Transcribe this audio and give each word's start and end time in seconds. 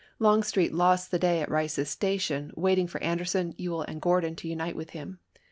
Longstreet 0.17 0.73
lost 0.73 1.11
the 1.11 1.19
day 1.19 1.41
at 1.41 1.51
Rice's 1.51 1.91
Station 1.91 2.51
waiting 2.55 2.87
for 2.87 2.99
Anderson, 3.03 3.53
Ewell, 3.59 3.83
and 3.83 4.01
Gordon 4.01 4.35
to 4.37 4.47
unite 4.47 4.75
with 4.75 4.89
him. 4.97 5.19